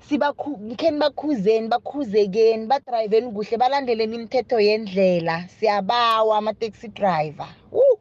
sikheni 0.08 0.98
bakhuzeni 0.98 1.68
bakhuzekeni 1.68 2.66
badrayiveni 2.66 3.32
kuhle 3.32 3.56
balandeleni 3.56 4.14
imithetho 4.16 4.60
yendlela. 4.60 5.48
Siyabawa 5.48 6.38
ama-taxi 6.38 6.88
driver. 6.88 7.48
Uh. 7.72 7.98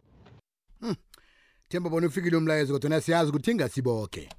Themba 1.70 1.90
bona 1.90 2.08
ufikile 2.08 2.38
umlayezo 2.38 2.74
kodwa 2.74 3.02
siyazi 3.02 3.30
ukuthi 3.30 3.52
ingasiboke 3.52 4.30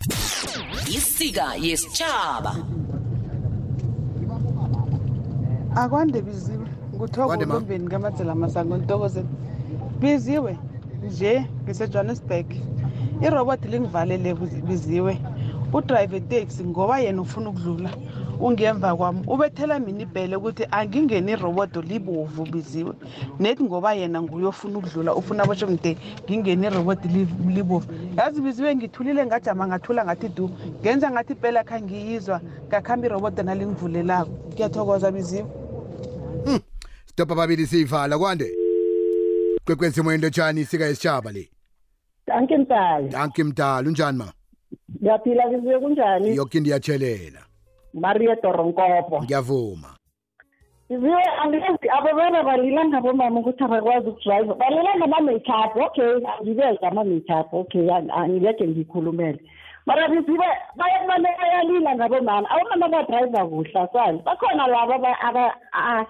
isika 0.96 1.54
yesitshaba 1.60 2.56
akwande 5.74 6.22
biziwe 6.22 6.66
olombeni 7.28 7.88
kamadzela 7.88 8.34
masango 8.34 8.76
ntokoze 8.76 9.22
biziwe 10.00 10.58
nje 11.06 11.46
ngisejohannesburg. 11.64 12.46
Irobot 13.22 13.64
lingivalele 13.64 14.34
Bizi- 14.34 14.62
biziwe. 14.62 15.18
Udrayive 15.72 16.20
teksi 16.20 16.64
ngoba 16.64 16.98
yena 17.00 17.22
ufuna 17.22 17.50
ukudlula. 17.50 17.90
Ungemva 18.40 18.96
kwami 18.96 19.22
ubethela 19.26 19.78
mina 19.78 20.02
ibhele 20.02 20.36
ukuthi 20.36 20.66
angingeni 20.70 21.32
irobodo 21.32 21.82
libovu 21.82 22.44
biziwe. 22.44 22.92
Nethi 23.40 23.62
ngoba 23.62 23.94
yena 23.94 24.22
nguye 24.22 24.46
ofuna 24.46 24.78
ukudlula 24.78 25.14
ufuna 25.14 25.42
abosho 25.42 25.66
mde 25.66 25.96
ngingeni 26.30 26.66
irobodo 26.66 27.00
li- 27.08 27.28
libovu. 27.54 27.86
Yazi 28.16 28.40
biziwe 28.40 28.74
ngithulile 28.76 29.26
ngajama 29.26 29.66
ngathula 29.68 30.04
ngathi 30.04 30.28
du 30.28 30.50
ngenza 30.80 31.10
ngathi 31.10 31.32
impela 31.32 31.64
kha 31.64 31.80
ngiyizwa 31.80 32.40
ngakuhamba 32.68 33.06
irobodo 33.06 33.42
nalingivulelako. 33.42 34.30
Ngiyathokoza 34.52 35.10
biziwe. 35.12 35.46
Stop 37.06 37.30
ababili 37.32 37.66
siyivala 37.66 38.18
kwande? 38.18 38.50
Kwekwezi 39.64 40.02
moyeni 40.02 40.22
lotshani 40.22 40.60
isika 40.60 40.84
yesitshaba 40.84 41.32
le. 41.32 41.50
Danke 42.26 42.56
mtali. 42.58 43.08
danke 43.08 43.44
mdala 43.44 43.88
unjani 43.88 44.18
ma? 44.18 44.32
Ngiyaphila 45.02 45.48
biziwe 45.48 45.80
kunjani? 45.80 46.36
yoke 46.36 46.58
into 46.58 46.70
iyatshelela. 46.70 47.45
Maria 47.96 48.36
Toronkopo. 48.36 49.22
ngiyavuma 49.24 49.88
Biziwe 50.90 51.22
angazi 51.42 51.88
ababona 51.90 52.42
balila 52.46 52.84
ngabomama 52.84 53.40
ukuthi 53.40 53.64
abakwazi 53.64 54.08
ukudrive. 54.08 54.54
Balila 54.54 54.94
ngama-makeup. 54.96 55.74
Okay, 55.76 56.22
angibeza 56.38 56.86
ama-makeup. 56.88 57.50
Okay, 57.52 57.90
ang- 57.90 58.10
angibeke 58.14 58.62
ngikhulumele. 58.68 59.40
Mara 59.86 60.08
biziwe 60.08 60.46
bayamane 60.78 61.28
bayalila 61.42 61.90
ngabomama. 61.96 62.46
Abomama 62.50 62.88
badrive 62.88 63.38
kuhle 63.50 63.80
asali. 63.80 64.18
Bakhona 64.22 64.66
laba 64.66 64.94
aba- 64.94 65.20
aba 65.28 65.54
ah, 65.72 66.04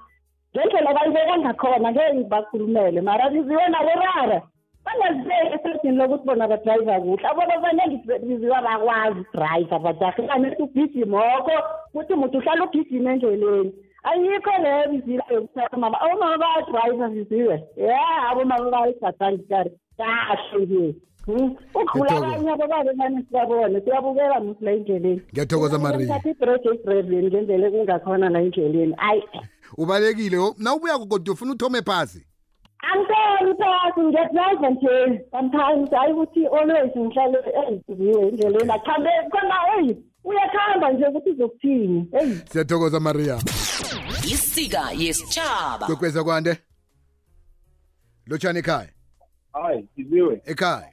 ngendlela 0.52 0.92
bayibeka 0.92 1.38
ngakhona 1.38 1.92
ngeke 1.92 2.28
bakhulumele. 2.28 3.00
Mara 3.00 3.30
biziwe 3.32 3.64
naborara. 3.72 4.42
Bangazibeki 4.86 5.54
esesini 5.54 5.96
lokuthi 5.96 6.26
bona 6.26 6.48
badrayiva 6.48 7.00
kuhle. 7.00 7.28
Abo 7.28 7.42
baningi 7.62 7.96
biziwa 8.26 8.62
bakwazi 8.62 9.20
udrayiva 9.20 9.78
bajahilane 9.78 10.56
ugijimoko 10.58 11.54
kuthi 11.92 12.14
muthi 12.14 12.36
uhlala 12.36 12.64
ugijima 12.64 13.12
endleleni. 13.12 13.72
Ayikho 14.08 14.52
leyo 14.62 14.88
bizila 14.90 15.24
yokuthatha 15.30 15.76
mama 15.76 16.00
abomama 16.00 16.38
bayadrayiva 16.38 17.08
biziwe. 17.08 17.56
Ya 17.76 17.98
abomama 18.30 18.70
bayigadanga 18.70 19.42
ikari 19.42 19.70
kahle 19.98 20.66
nje. 20.66 20.94
Hmm? 21.26 21.56
ukudlula 21.74 22.12
Ngiyathokoza. 22.12 22.26
abanye 22.26 22.50
abobaba 22.50 22.90
emane 22.90 23.22
sibabone 23.22 23.80
siyabukela 23.80 24.40
musi 24.40 24.64
la 24.64 24.70
endleleni. 24.72 25.22
Ngiyathokoza, 25.32 25.78
Maria. 25.78 26.06
thatha 26.06 26.30
ibreak 26.30 26.66
esireveni 26.66 27.26
ngendlela 27.26 27.66
ekungakhona 27.66 28.30
la 28.30 28.40
endleleni. 28.40 28.94
Ayi. 28.98 29.22
Ubalekile 29.78 30.38
oh, 30.38 30.54
na 30.58 30.74
ubuya 30.74 30.98
kodwa 30.98 31.34
ufuna 31.34 31.52
uthome 31.52 31.82
phasi? 31.82 32.26
Angitoli 32.78 33.54
phasi 33.58 34.00
ngiyadrayiva 34.00 34.70
nje 34.70 35.24
sometimes 35.30 35.90
hayi 35.90 36.12
ukuthi 36.12 36.46
always 36.46 36.96
ngihlale 36.96 37.38
eziziwe 37.68 38.28
endleleni 38.28 38.72
akhambe 38.72 39.10
khona 39.30 39.54
eyi 39.78 39.96
uyakhamba 40.24 40.92
nje 40.92 41.06
ukuthi 41.06 41.30
uzokuthini 41.30 42.08
eyi 42.20 42.34
siyathokoza 42.50 43.00
maria. 43.00 43.36
Isika 44.24 44.90
yesitshaba 44.98 45.86
kwekweza 45.86 46.24
kwande? 46.24 46.56
Lotshani 48.26 48.58
ekhaya? 48.58 48.88
Hayi 49.52 49.88
iziwe 49.96 50.42
ekhaya? 50.44 50.92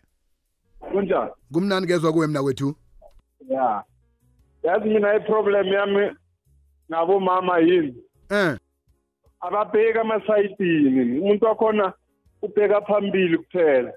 Kunjani? 0.80 1.32
Kumnani 1.54 1.88
kezwa 1.88 2.14
kuwe 2.14 2.28
mna 2.28 2.44
kwethu? 2.44 2.76
Ya. 3.50 3.84
Yazi 4.64 4.90
mina 4.90 5.16
iproblem 5.16 5.68
yami 5.68 6.12
nabomama 6.90 7.60
yini? 7.60 7.96
Eh. 8.30 8.58
Ababheki 9.48 10.00
amasayitini 10.00 11.20
umuntu 11.20 11.46
wakhona 11.46 11.94
ubheka 12.42 12.82
phambili 12.82 13.38
kuphela. 13.38 13.94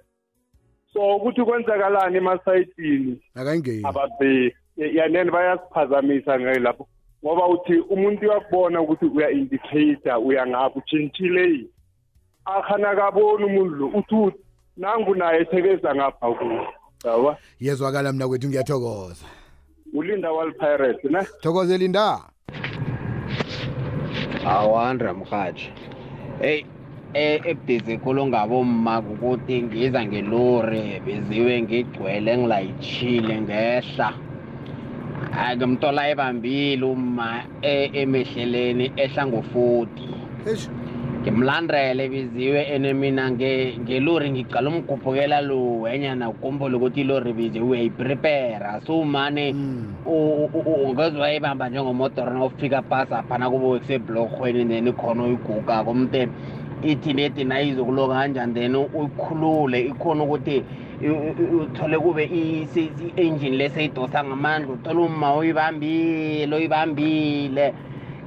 So 0.93 1.17
ukuthi 1.17 1.43
kwenzakalani 1.45 2.17
emasayitini 2.17 3.21
akayingeni. 3.35 3.85
Ababheki. 3.85 4.57
Yanene 4.77 5.31
bayasiphazamisa 5.31 6.41
ngayo 6.41 6.59
lapho 6.59 6.89
ngoba 7.25 7.49
uthi 7.49 7.79
umuntu 7.79 8.27
uyakubona 8.27 8.81
ukuthi 8.81 9.05
uya-indicator 9.05 10.19
uya 10.25 10.47
ngapho 10.47 10.79
utshintshile 10.79 11.43
yini? 11.43 11.71
Akhana 12.45 12.97
kaboni 12.97 13.45
umuntu 13.45 13.75
lo 13.75 13.87
uthi 13.87 14.15
uthi 14.15 14.39
nangu 14.77 15.15
naye 15.15 15.41
esekeza 15.41 15.95
ngapha 15.95 16.33
kuwo 16.33 16.67
yaba 17.05 17.37
yezwakala 17.61 18.13
mna 18.13 18.29
kwethu 18.29 18.49
ngiyathokoza. 18.49 19.27
Ulinda 19.93 20.33
wal 20.33 20.53
pirate 20.53 21.09
ne? 21.09 21.27
Thokoze 21.41 21.79
linda 21.79 22.21
awandra 24.55 25.15
mhaji 25.15 25.69
hey 26.41 26.65
ebhizi 27.51 27.95
khulu 27.99 28.27
ngabomma 28.27 28.95
ukuthi 29.01 29.63
ngiza 29.63 30.01
ngelori 30.07 31.01
biziwe 31.05 31.55
ngigcwele 31.63 32.33
ngilayitshile 32.39 33.35
ngehla. 33.41 34.09
Akumtola 35.47 36.03
ebambile 36.13 36.85
uma 36.85 37.29
e- 37.63 37.91
emehleleni 38.03 38.87
ehla 39.05 39.23
ngo-forty 39.27 40.09
ngimlandele 41.27 42.09
biziwe 42.09 42.61
ene 42.75 42.93
mina 42.95 43.31
nge- 43.31 43.75
ngelori 43.83 44.31
ngicala 44.31 44.71
umgubhukela 44.71 45.41
lo 45.41 45.81
wenyana 45.83 46.29
ukhumbule 46.31 46.77
ukuthi 46.77 47.01
ilori 47.01 47.33
biziwe 47.33 47.67
uyayiprepara 47.67 48.81
so 48.87 49.05
mane 49.05 49.45
ungezwa 50.07 51.33
ibamba 51.35 51.69
njengomotora 51.69 52.31
nawufika 52.33 52.83
phasi 52.83 53.15
aphana 53.15 53.51
kube 53.51 53.79
kuseblorhweni 53.79 54.65
then 54.71 54.87
ikhona 54.87 55.23
uyiguga 55.25 55.83
komte 55.85 56.29
ithi 56.83 57.13
nedi 57.13 57.45
nayizokuloka 57.45 58.15
kanjani 58.15 58.55
then 58.55 58.75
uyikhulule. 58.77 59.81
Ikhona 59.81 60.23
ukuthi 60.25 60.57
i- 61.03 61.07
i- 61.07 61.55
uthole 61.63 61.99
kube 61.99 62.25
i-engine 62.25 63.57
leseyidosa 63.57 64.25
ngamandla 64.25 64.73
uthole 64.75 65.01
uma 65.01 65.35
uyibambile 65.37 66.57
uyibambile. 66.57 67.75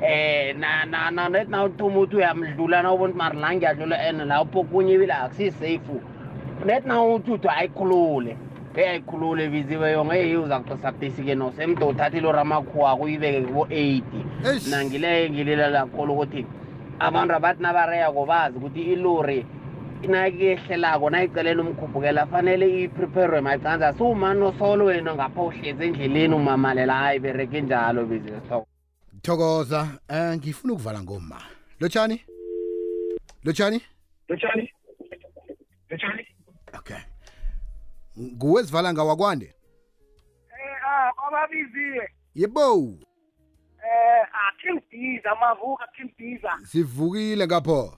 Eh 0.01 0.55
na 0.55 0.85
na 0.85 1.12
na 1.12 1.29
net 1.29 1.49
na 1.49 1.63
uthuma 1.63 1.99
uthi 1.99 2.15
uyamdlula 2.15 2.81
na 2.83 2.93
ubona 2.93 3.13
ukuthi 3.13 3.17
mari 3.17 3.38
la 3.38 3.55
ngiyadlula 3.55 3.99
and 3.99 4.21
lapho 4.21 4.63
kunye 4.63 4.93
ibile 4.93 5.13
akusisafe 5.13 5.99
net 6.65 6.85
na 6.85 7.03
uthi 7.03 7.31
uthi 7.31 7.47
ayikhulule 7.47 8.38
eyayikhulule 8.75 9.49
biziwe 9.49 9.91
yonke 9.91 10.15
eyi 10.15 10.35
uza 10.35 10.59
kuxisabhesike 10.59 11.35
nosemntu 11.35 11.88
uthatha 11.88 12.17
ilori 12.17 12.39
amakhuwa 12.39 12.97
kuyibeke 12.97 13.41
kubo-eighty 13.41 14.21
nangileyo 14.69 15.29
ngililela 15.29 15.85
kakhulu 15.85 16.13
ukuthi 16.13 16.45
abantu 16.99 17.33
abathi 17.35 17.63
nabareyako 17.63 18.25
bazi 18.25 18.57
ukuthi 18.57 18.81
ilori 18.81 19.45
nakehlelako 20.07 21.09
nayicelela 21.09 21.62
umkhuphukela 21.62 22.25
fanele 22.31 22.83
ipreparwe 22.83 23.41
macanza 23.41 23.93
siwumani 23.93 24.43
osolo 24.43 24.85
wena 24.85 25.15
ngapha 25.15 25.41
uhlezi 25.41 25.83
endleleni 25.85 26.35
umamalela 26.35 26.93
hayi 26.93 27.19
bereke 27.19 27.62
njalo 27.62 28.05
biziwe 28.05 28.39
sitoko 28.39 28.68
thokoza 29.21 29.99
eh 30.10 30.38
ngifuna 30.38 30.73
ukuvala 30.73 31.01
ngoma. 31.03 31.41
Lotshani? 31.79 32.25
Lotshani? 33.43 33.82
Lotshani? 34.29 34.73
Lotshani? 35.89 36.27
Okay. 36.77 36.97
Nguwe 38.19 38.63
sivala 38.63 38.93
ngawakwande 38.93 39.55
ah 40.86 41.12
ababiziwe 41.27 42.10
yebo. 42.36 42.97
Eh, 43.79 44.25
King 44.62 44.82
Biza 44.91 45.36
mavuka 45.36 45.88
King 45.95 46.12
Biza. 46.17 46.51
sivukile 46.65 47.45
ngapho? 47.47 47.97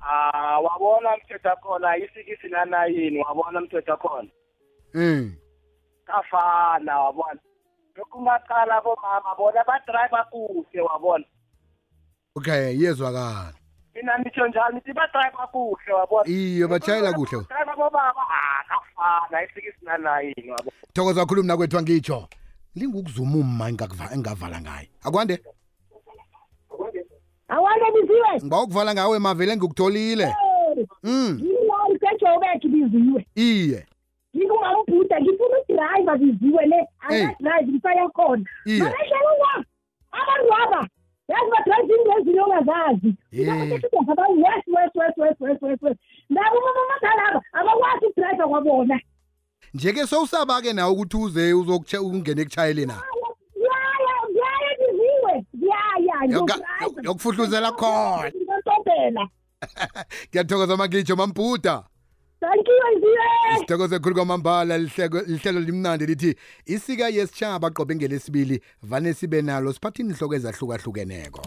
Ah, 0.00 0.58
wabona 0.60 1.16
mthetho 1.16 1.56
khona 1.62 1.96
isikisi 1.96 2.48
lana 2.48 2.84
yini? 2.86 3.18
Wabona 3.18 3.60
mthetho 3.60 3.96
khona. 3.96 4.28
mm 4.94 5.34
Kafana 6.04 6.98
wabona. 7.00 7.40
Lokhu 7.96 8.22
ngaqala 8.22 8.80
bomama 8.84 9.34
bona 9.38 9.62
ba 9.66 9.76
driver 9.86 10.24
kuhle 10.32 10.80
wabona. 10.80 11.24
okay 12.36 12.76
yezwakala 12.80 13.52
Mina 13.94 14.18
ngisho 14.18 14.48
njalo 14.48 14.74
nithi 14.74 14.92
ba 14.92 15.06
driver 15.12 15.48
kuhle 15.52 15.92
wabona. 15.92 16.28
iye 16.28 16.66
batshayela 16.66 17.12
kuhle. 17.12 17.44
Driver 17.48 17.76
bobaba 17.76 18.22
ah 18.30 18.64
kafana 18.68 19.42
isikisi 19.44 19.84
lana 19.84 20.20
yini 20.20 20.50
wabona. 20.50 20.76
thokoza 20.94 21.20
kakhulu 21.20 21.42
mna 21.42 21.56
kwethu 21.56 21.78
angitsho. 21.78 22.28
Lingukuzuma 22.74 23.36
uma 23.38 23.68
engakuva- 23.70 24.14
engavala 24.14 24.60
ngaye. 24.60 24.88
Akwande? 25.04 25.42
Awale 27.48 27.84
biziwe? 27.92 28.36
Ngiba 28.40 28.62
ukuvala 28.62 28.94
ngawe 28.94 29.18
mavele 29.18 29.56
ngikutholile. 29.56 30.34
Mm. 31.02 31.38
yilari 31.42 31.98
sejobek 32.00 32.62
biziwe. 32.72 33.26
Iye. 33.34 33.86
Ngingumambhuda 34.36 35.20
ngifuna 35.20 35.41
udrayiva 36.12 36.18
biziwe 36.18 36.66
le 36.66 36.86
angadrayivi 37.00 37.72
ngisaya 37.72 38.08
khona 38.08 38.44
Iye. 38.66 38.82
makashalowa 38.82 39.64
abantu 40.12 40.54
aba 40.62 40.88
yazi 41.28 41.50
badrayiva 41.50 41.94
into 41.96 42.12
ezinto 42.18 42.42
ongazazi 42.44 43.10
west 44.42 44.68
west 44.70 44.96
west 44.96 45.18
west 45.18 45.40
west 45.40 45.62
west 45.62 45.82
west 45.82 46.00
nabo 46.30 46.56
umamadala 46.58 47.22
aba 47.28 47.40
abakwazi 47.52 48.06
ukudrayiva 48.06 48.48
kwabona. 48.48 49.00
Njeke 49.74 50.06
sowusaba-ke 50.06 50.72
nawe 50.72 50.92
ukuthi 50.92 51.16
uze 51.16 51.52
uzokutshe- 51.52 51.98
ungene 51.98 52.42
ekuchayeleni 52.42 52.86
na? 52.86 52.94
Yaya 53.66 54.14
yaya 54.40 54.70
biziwe 54.78 55.34
yaya 55.62 56.16
Yoka- 56.28 57.02
yokufuhluzela 57.02 57.72
khona. 57.72 58.30
Ngiyotobela 58.30 59.28
ngiyathokoza 60.30 60.76
makitsho 60.76 61.16
mambhuda 61.16 61.84
thank 62.42 62.66
you 62.68 62.82
biziwe 63.02 63.58
sithokoze 63.58 63.98
khulu 63.98 64.14
kwamambala 64.14 64.78
lihlelo 64.78 65.60
limnandi 65.60 66.06
lithi 66.06 66.36
isika 66.66 67.08
yesitshaba 67.08 67.70
qobe 67.70 67.94
ngelesibili 67.94 68.62
vane 68.82 69.14
sibe 69.14 69.42
nalo 69.42 69.72
siphathini 69.72 70.10
inhloko 70.10 70.34
ezahlukahlukeneko? 70.34 71.42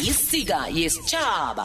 Isika 0.00 0.68
yesitshaba 0.68 1.64